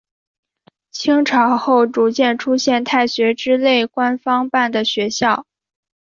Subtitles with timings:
[0.89, 5.45] 清朝后逐渐出现太学之类官方办的学校。